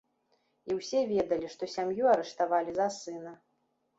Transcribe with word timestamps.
І 0.69 0.77
ўсе 0.77 1.01
ведалі, 1.09 1.51
што 1.57 1.69
сям'ю 1.75 2.09
арыштавалі 2.13 2.71
за 2.79 2.87
сына. 2.97 3.37